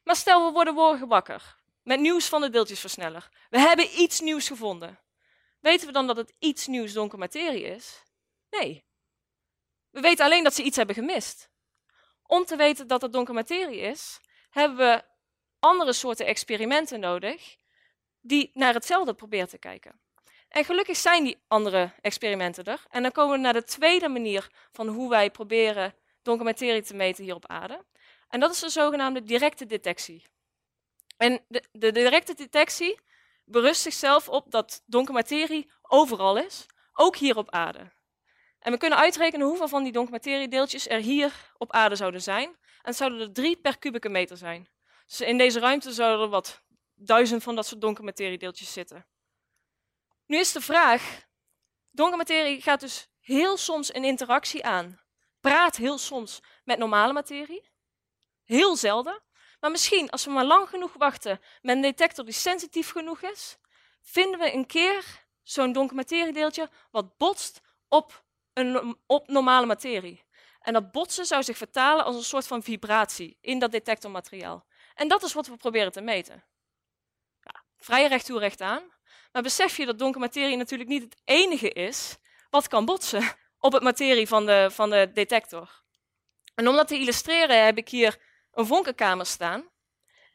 Maar 0.04 0.16
stel 0.16 0.46
we 0.46 0.52
worden 0.52 0.74
morgen 0.74 1.08
wakker 1.08 1.56
met 1.82 2.00
nieuws 2.00 2.26
van 2.28 2.40
de 2.40 2.50
deeltjesversneller. 2.50 3.28
We 3.50 3.58
hebben 3.58 4.00
iets 4.00 4.20
nieuws 4.20 4.46
gevonden. 4.46 4.98
Weten 5.60 5.86
we 5.86 5.92
dan 5.92 6.06
dat 6.06 6.16
het 6.16 6.34
iets 6.38 6.66
nieuws 6.66 6.92
donker 6.92 7.18
materie 7.18 7.64
is? 7.64 8.02
Nee. 8.50 8.84
We 9.90 10.00
weten 10.00 10.24
alleen 10.24 10.44
dat 10.44 10.54
ze 10.54 10.62
iets 10.62 10.76
hebben 10.76 10.94
gemist. 10.94 11.50
Om 12.26 12.44
te 12.44 12.56
weten 12.56 12.86
dat 12.86 13.02
het 13.02 13.12
donker 13.12 13.34
materie 13.34 13.80
is, 13.80 14.20
hebben 14.50 14.76
we 14.76 15.04
andere 15.58 15.92
soorten 15.92 16.26
experimenten 16.26 17.00
nodig 17.00 17.56
die 18.26 18.50
naar 18.54 18.74
hetzelfde 18.74 19.14
proberen 19.14 19.48
te 19.48 19.58
kijken. 19.58 20.00
En 20.48 20.64
gelukkig 20.64 20.96
zijn 20.96 21.24
die 21.24 21.42
andere 21.48 21.92
experimenten 22.00 22.64
er. 22.64 22.84
En 22.90 23.02
dan 23.02 23.12
komen 23.12 23.36
we 23.36 23.40
naar 23.40 23.52
de 23.52 23.64
tweede 23.64 24.08
manier 24.08 24.50
van 24.72 24.88
hoe 24.88 25.10
wij 25.10 25.30
proberen 25.30 25.94
donker 26.22 26.44
materie 26.44 26.82
te 26.82 26.94
meten 26.94 27.24
hier 27.24 27.34
op 27.34 27.46
aarde. 27.46 27.84
En 28.28 28.40
dat 28.40 28.50
is 28.50 28.60
de 28.60 28.68
zogenaamde 28.68 29.22
directe 29.22 29.66
detectie. 29.66 30.24
En 31.16 31.44
de, 31.48 31.64
de 31.72 31.92
directe 31.92 32.34
detectie 32.34 33.00
berust 33.44 33.80
zichzelf 33.80 34.28
op 34.28 34.50
dat 34.50 34.82
donker 34.86 35.14
materie 35.14 35.70
overal 35.82 36.36
is, 36.36 36.66
ook 36.92 37.16
hier 37.16 37.36
op 37.36 37.50
aarde. 37.50 37.92
En 38.58 38.72
we 38.72 38.78
kunnen 38.78 38.98
uitrekenen 38.98 39.46
hoeveel 39.46 39.68
van 39.68 39.82
die 39.82 39.92
donkermateriedeeltjes 39.92 40.88
er 40.88 41.00
hier 41.00 41.32
op 41.58 41.72
aarde 41.72 41.96
zouden 41.96 42.22
zijn. 42.22 42.56
En 42.82 42.94
zouden 42.94 43.20
er 43.20 43.32
drie 43.32 43.56
per 43.56 43.78
kubieke 43.78 44.08
meter 44.08 44.36
zijn. 44.36 44.68
Dus 45.06 45.20
in 45.20 45.38
deze 45.38 45.60
ruimte 45.60 45.92
zouden 45.92 46.24
er 46.24 46.30
wat 46.30 46.62
duizend 47.06 47.42
van 47.42 47.54
dat 47.54 47.66
soort 47.66 47.80
donkermateriedeeltjes 47.80 48.72
zitten. 48.72 49.06
Nu 50.26 50.38
is 50.38 50.52
de 50.52 50.60
vraag, 50.60 51.24
donkermaterie 51.90 52.60
gaat 52.60 52.80
dus 52.80 53.08
heel 53.20 53.56
soms 53.56 53.94
een 53.94 54.04
interactie 54.04 54.64
aan. 54.64 55.00
Praat 55.40 55.76
heel 55.76 55.98
soms 55.98 56.40
met 56.64 56.78
normale 56.78 57.12
materie. 57.12 57.70
Heel 58.44 58.76
zelden. 58.76 59.22
Maar 59.60 59.70
misschien, 59.70 60.10
als 60.10 60.24
we 60.24 60.30
maar 60.30 60.44
lang 60.44 60.68
genoeg 60.68 60.92
wachten 60.92 61.40
met 61.62 61.76
een 61.76 61.82
detector 61.82 62.24
die 62.24 62.34
sensitief 62.34 62.90
genoeg 62.90 63.22
is, 63.22 63.56
vinden 64.02 64.40
we 64.40 64.54
een 64.54 64.66
keer 64.66 65.24
zo'n 65.42 65.72
donkermateriedeeltje 65.72 66.70
wat 66.90 67.16
botst 67.16 67.60
op, 67.88 68.24
een, 68.52 68.98
op 69.06 69.28
normale 69.28 69.66
materie. 69.66 70.24
En 70.60 70.72
dat 70.72 70.92
botsen 70.92 71.26
zou 71.26 71.42
zich 71.42 71.56
vertalen 71.56 72.04
als 72.04 72.16
een 72.16 72.24
soort 72.24 72.46
van 72.46 72.62
vibratie 72.62 73.38
in 73.40 73.58
dat 73.58 73.72
detectormateriaal. 73.72 74.66
En 74.94 75.08
dat 75.08 75.22
is 75.22 75.32
wat 75.32 75.46
we 75.46 75.56
proberen 75.56 75.92
te 75.92 76.00
meten. 76.00 76.44
Vrij 77.84 78.06
recht 78.06 78.26
toe 78.26 78.38
recht 78.38 78.60
aan. 78.60 78.82
Maar 79.32 79.42
besef 79.42 79.76
je 79.76 79.86
dat 79.86 79.98
donker 79.98 80.20
materie 80.20 80.56
natuurlijk 80.56 80.90
niet 80.90 81.02
het 81.02 81.16
enige 81.24 81.70
is 81.70 82.16
wat 82.50 82.68
kan 82.68 82.84
botsen 82.84 83.36
op 83.58 83.72
het 83.72 83.82
materie 83.82 84.28
van 84.28 84.46
de, 84.46 84.68
van 84.70 84.90
de 84.90 85.10
detector. 85.12 85.82
En 86.54 86.68
om 86.68 86.76
dat 86.76 86.88
te 86.88 86.98
illustreren 86.98 87.64
heb 87.64 87.78
ik 87.78 87.88
hier 87.88 88.18
een 88.52 88.66
vonkenkamer 88.66 89.26
staan. 89.26 89.68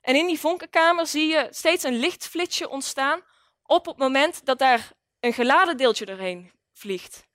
En 0.01 0.15
in 0.15 0.27
die 0.27 0.39
vonkenkamer 0.39 1.07
zie 1.07 1.27
je 1.27 1.47
steeds 1.49 1.83
een 1.83 1.99
lichtflitsje 1.99 2.69
ontstaan 2.69 3.21
op 3.63 3.85
het 3.85 3.97
moment 3.97 4.45
dat 4.45 4.59
daar 4.59 4.91
een 5.19 5.33
geladen 5.33 5.77
deeltje 5.77 6.05
doorheen 6.05 6.51
vliegt. 6.73 7.27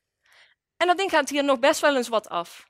En 0.77 0.87
dat 0.87 0.97
ding 0.97 1.11
gaat 1.11 1.29
hier 1.29 1.45
nog 1.45 1.59
best 1.59 1.81
wel 1.81 1.97
eens 1.97 2.09
wat 2.09 2.29
af. 2.29 2.69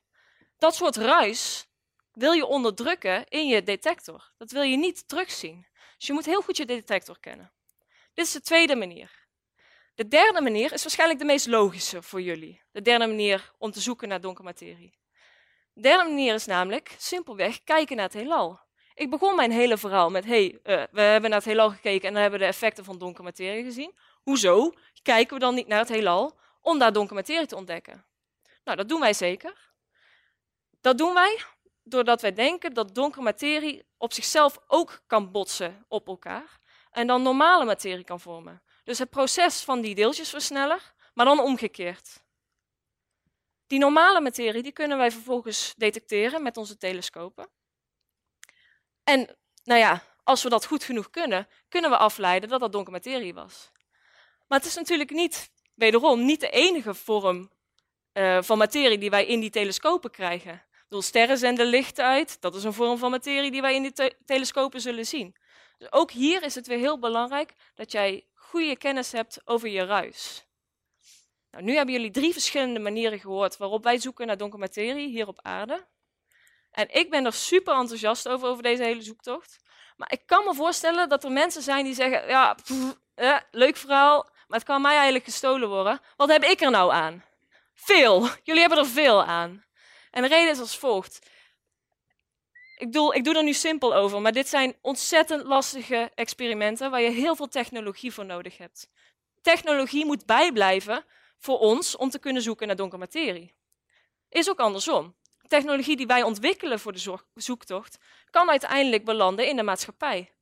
Dat 0.59 0.75
soort 0.75 0.97
ruis 0.97 1.67
wil 2.13 2.33
je 2.33 2.47
onderdrukken 2.47 3.29
in 3.29 3.47
je 3.47 3.63
detector. 3.63 4.33
Dat 4.37 4.51
wil 4.51 4.63
je 4.63 4.77
niet 4.77 5.09
terugzien. 5.09 5.67
Dus 5.97 6.07
je 6.07 6.13
moet 6.13 6.25
heel 6.25 6.43
goed 6.43 6.57
je 6.57 6.65
detector 6.65 7.21
kennen. 7.21 7.53
Dit 8.15 8.27
is 8.27 8.33
de 8.33 8.41
tweede 8.41 8.77
manier. 8.77 9.11
De 9.95 10.09
derde 10.09 10.41
manier 10.41 10.73
is 10.73 10.83
waarschijnlijk 10.83 11.19
de 11.19 11.25
meest 11.25 11.47
logische 11.47 12.03
voor 12.03 12.23
jullie. 12.23 12.63
De 12.73 12.83
derde 12.83 13.07
manier 13.07 13.53
om 13.59 13.71
te 13.71 13.81
zoeken 13.81 14.09
naar 14.09 14.21
donker 14.21 14.45
materie. 14.45 14.99
De 15.73 15.81
derde 15.81 16.05
manier 16.05 16.35
is 16.35 16.47
namelijk 16.47 16.95
simpelweg 16.99 17.65
kijken 17.65 17.97
naar 17.97 18.05
het 18.05 18.15
heelal. 18.15 18.61
Ik 18.95 19.11
begon 19.11 19.37
mijn 19.37 19.51
hele 19.51 19.79
verhaal 19.79 20.11
met, 20.11 20.25
hey, 20.25 20.53
uh, 20.53 20.83
we 20.91 21.01
hebben 21.01 21.31
naar 21.31 21.39
het 21.39 21.49
heelal 21.49 21.71
gekeken 21.71 22.09
en 22.09 22.13
dan 22.13 22.23
hebben 22.23 22.41
we 22.41 22.47
de 22.47 22.53
effecten 22.53 22.85
van 22.85 22.99
donker 22.99 23.25
materie 23.25 23.65
gezien. 23.65 23.95
Hoezo 24.23 24.73
kijken 25.03 25.35
we 25.35 25.41
dan 25.41 25.55
niet 25.55 25.67
naar 25.67 25.79
het 25.79 25.89
heelal 25.89 26.39
om 26.61 26.79
daar 26.79 26.93
donker 26.93 27.15
materie 27.15 27.47
te 27.47 27.57
ontdekken? 27.57 28.05
Nou, 28.65 28.77
dat 28.77 28.89
doen 28.89 29.01
wij 29.01 29.13
zeker. 29.13 29.73
Dat 30.81 30.99
doen 30.99 31.15
wij 31.15 31.43
doordat 31.85 32.21
wij 32.21 32.33
denken 32.33 32.75
dat 32.75 32.95
donkere 32.95 33.23
materie 33.23 33.85
op 33.97 34.13
zichzelf 34.13 34.59
ook 34.67 35.03
kan 35.07 35.31
botsen 35.31 35.85
op 35.89 36.09
elkaar 36.09 36.59
en 36.91 37.07
dan 37.07 37.23
normale 37.23 37.65
materie 37.65 38.05
kan 38.05 38.21
vormen. 38.21 38.63
Dus 38.85 38.99
het 38.99 39.11
proces 39.11 39.63
van 39.63 39.81
die 39.81 39.95
deeltjesversneller, 39.95 40.95
maar 41.15 41.27
dan 41.27 41.41
omgekeerd. 41.41 42.23
Die 43.67 43.79
normale 43.79 44.21
materie 44.21 44.63
die 44.63 44.73
kunnen 44.73 44.99
wij 44.99 45.11
vervolgens 45.11 45.75
detecteren 45.77 46.43
met 46.43 46.57
onze 46.57 46.77
telescopen. 46.77 47.49
En 49.05 49.37
nou 49.65 49.81
ja, 49.81 50.03
als 50.25 50.43
we 50.43 50.49
dat 50.49 50.67
goed 50.67 50.85
genoeg 50.85 51.11
kunnen, 51.11 51.49
kunnen 51.69 51.91
we 51.91 51.97
afleiden 51.97 52.49
dat 52.49 52.61
dat 52.61 52.73
donkere 52.73 52.97
materie 52.97 53.35
was. 53.35 53.71
Maar 54.47 54.59
het 54.59 54.69
is 54.69 54.75
natuurlijk 54.75 55.11
niet, 55.11 55.51
wederom, 55.75 56.25
niet 56.25 56.41
de 56.41 56.51
enige 56.51 56.95
vorm 56.95 57.51
uh, 58.13 58.43
van 58.43 58.59
materie 58.59 58.99
die 58.99 59.11
wij 59.11 59.27
in 59.27 59.41
die 59.41 59.51
telescopen 59.51 60.11
krijgen. 60.11 60.63
Bedoel, 60.95 61.09
sterren 61.09 61.39
zenden 61.39 61.67
licht 61.67 62.01
uit, 62.01 62.41
dat 62.41 62.55
is 62.55 62.65
een 62.65 62.73
vorm 62.73 62.99
van 62.99 63.11
materie 63.11 63.51
die 63.51 63.61
wij 63.61 63.75
in 63.75 63.93
te 63.93 64.17
telescopen 64.27 64.81
zullen 64.81 65.07
zien. 65.07 65.37
Dus 65.79 65.93
ook 65.93 66.11
hier 66.11 66.43
is 66.43 66.55
het 66.55 66.67
weer 66.67 66.79
heel 66.79 66.99
belangrijk 66.99 67.55
dat 67.75 67.93
jij 67.93 68.27
goede 68.35 68.77
kennis 68.77 69.13
hebt 69.13 69.41
over 69.45 69.69
je 69.69 69.85
ruis. 69.85 70.47
Nou, 71.51 71.65
nu 71.65 71.75
hebben 71.75 71.95
jullie 71.95 72.11
drie 72.11 72.33
verschillende 72.33 72.79
manieren 72.81 73.19
gehoord 73.19 73.57
waarop 73.57 73.85
wij 73.85 73.99
zoeken 73.99 74.27
naar 74.27 74.37
donker 74.37 74.59
materie 74.59 75.09
hier 75.09 75.27
op 75.27 75.39
aarde. 75.43 75.87
En 76.71 76.95
ik 76.95 77.11
ben 77.11 77.25
er 77.25 77.33
super 77.33 77.75
enthousiast 77.75 78.29
over, 78.29 78.49
over 78.49 78.63
deze 78.63 78.83
hele 78.83 79.03
zoektocht. 79.03 79.59
Maar 79.97 80.13
ik 80.13 80.23
kan 80.27 80.45
me 80.45 80.55
voorstellen 80.55 81.09
dat 81.09 81.25
er 81.25 81.31
mensen 81.31 81.63
zijn 81.63 81.85
die 81.85 81.95
zeggen, 81.95 82.29
ja, 82.29 82.57
leuk 83.51 83.77
verhaal, 83.77 84.23
maar 84.23 84.59
het 84.59 84.69
kan 84.69 84.83
mij 84.83 84.95
eigenlijk 84.95 85.25
gestolen 85.25 85.69
worden. 85.69 86.01
Wat 86.17 86.29
heb 86.29 86.45
ik 86.45 86.61
er 86.61 86.71
nou 86.71 86.93
aan? 86.93 87.25
Veel. 87.75 88.29
Jullie 88.43 88.61
hebben 88.61 88.79
er 88.79 88.87
veel 88.87 89.25
aan. 89.25 89.65
En 90.15 90.23
de 90.23 90.29
reden 90.29 90.51
is 90.51 90.59
als 90.59 90.79
volgt. 90.79 91.19
Ik, 92.77 92.95
ik 93.13 93.25
doe 93.25 93.37
er 93.37 93.43
nu 93.43 93.53
simpel 93.53 93.95
over, 93.95 94.21
maar 94.21 94.33
dit 94.33 94.49
zijn 94.49 94.77
ontzettend 94.81 95.45
lastige 95.45 96.11
experimenten 96.15 96.91
waar 96.91 97.01
je 97.01 97.11
heel 97.11 97.37
veel 97.37 97.49
technologie 97.49 98.13
voor 98.13 98.25
nodig 98.25 98.59
hebt. 98.59 98.91
Technologie 99.43 100.05
moet 100.05 100.27
bijblijven 100.27 101.05
voor 101.39 101.59
ons 101.59 101.97
om 101.97 102.11
te 102.11 102.19
kunnen 102.19 102.43
zoeken 102.43 102.67
naar 102.67 102.77
donker 102.77 102.99
materie. 102.99 103.55
Is 104.29 104.51
ook 104.51 104.59
andersom. 104.59 105.15
Technologie 105.49 105.97
die 105.97 106.07
wij 106.07 106.23
ontwikkelen 106.23 106.81
voor 106.81 106.93
de 106.93 107.19
zoektocht 107.35 107.99
kan 108.31 108.51
uiteindelijk 108.51 109.05
belanden 109.05 109.49
in 109.49 109.57
de 109.57 109.63
maatschappij. 109.63 110.33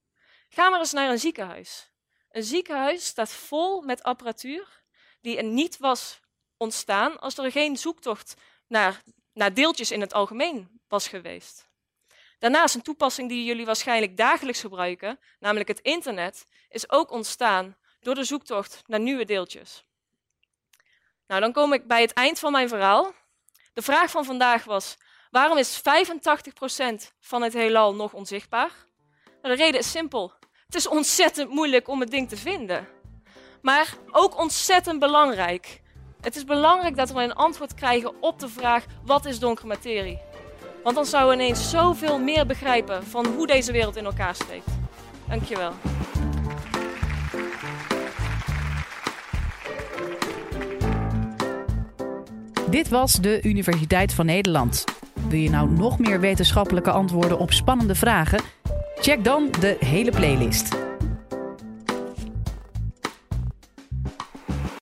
Ga 0.48 0.68
maar 0.68 0.78
eens 0.78 0.92
naar 0.92 1.10
een 1.10 1.18
ziekenhuis. 1.18 1.90
Een 2.30 2.42
ziekenhuis 2.44 3.06
staat 3.06 3.32
vol 3.32 3.80
met 3.80 4.02
apparatuur 4.02 4.82
die 5.20 5.36
er 5.36 5.44
niet 5.44 5.78
was 5.78 6.20
ontstaan 6.56 7.18
als 7.20 7.38
er 7.38 7.50
geen 7.50 7.76
zoektocht 7.76 8.34
naar, 8.66 9.02
naar 9.32 9.54
deeltjes 9.54 9.90
in 9.90 10.00
het 10.00 10.12
algemeen 10.12 10.80
was 10.88 11.08
geweest. 11.08 11.70
Daarnaast 12.38 12.74
een 12.74 12.82
toepassing 12.82 13.28
die 13.28 13.44
jullie 13.44 13.64
waarschijnlijk 13.64 14.16
dagelijks 14.16 14.60
gebruiken, 14.60 15.18
namelijk 15.38 15.68
het 15.68 15.80
internet, 15.80 16.44
is 16.68 16.90
ook 16.90 17.10
ontstaan 17.10 17.76
door 18.00 18.14
de 18.14 18.24
zoektocht 18.24 18.82
naar 18.86 19.00
nieuwe 19.00 19.24
deeltjes. 19.24 19.84
Nou, 21.26 21.40
dan 21.40 21.52
kom 21.52 21.72
ik 21.72 21.86
bij 21.86 22.00
het 22.00 22.12
eind 22.12 22.38
van 22.38 22.52
mijn 22.52 22.68
verhaal. 22.68 23.12
De 23.72 23.82
vraag 23.82 24.10
van 24.10 24.24
vandaag 24.24 24.64
was, 24.64 24.96
waarom 25.30 25.58
is 25.58 25.80
85% 25.80 25.82
van 27.20 27.42
het 27.42 27.52
heelal 27.52 27.94
nog 27.94 28.12
onzichtbaar? 28.12 28.72
Nou, 29.42 29.56
de 29.56 29.62
reden 29.62 29.80
is 29.80 29.90
simpel. 29.90 30.32
Het 30.66 30.74
is 30.74 30.86
ontzettend 30.86 31.50
moeilijk 31.50 31.88
om 31.88 32.00
het 32.00 32.10
ding 32.10 32.28
te 32.28 32.36
vinden. 32.36 32.88
Maar 33.62 33.96
ook 34.10 34.38
ontzettend 34.38 34.98
belangrijk. 34.98 35.81
Het 36.22 36.36
is 36.36 36.44
belangrijk 36.44 36.96
dat 36.96 37.12
we 37.12 37.22
een 37.22 37.34
antwoord 37.34 37.74
krijgen 37.74 38.12
op 38.20 38.38
de 38.38 38.48
vraag, 38.48 38.84
wat 39.04 39.26
is 39.26 39.38
donkere 39.38 39.66
materie? 39.66 40.18
Want 40.82 40.96
dan 40.96 41.06
zouden 41.06 41.36
we 41.36 41.42
ineens 41.42 41.70
zoveel 41.70 42.18
meer 42.18 42.46
begrijpen 42.46 43.04
van 43.04 43.26
hoe 43.26 43.46
deze 43.46 43.72
wereld 43.72 43.96
in 43.96 44.04
elkaar 44.04 44.34
steekt. 44.34 44.66
Dankjewel. 45.28 45.72
Dit 52.70 52.88
was 52.88 53.12
de 53.12 53.40
Universiteit 53.42 54.14
van 54.14 54.26
Nederland. 54.26 54.84
Wil 55.28 55.38
je 55.38 55.50
nou 55.50 55.70
nog 55.70 55.98
meer 55.98 56.20
wetenschappelijke 56.20 56.90
antwoorden 56.90 57.38
op 57.38 57.52
spannende 57.52 57.94
vragen? 57.94 58.40
Check 59.00 59.24
dan 59.24 59.48
de 59.60 59.76
hele 59.80 60.10
playlist. 60.10 60.81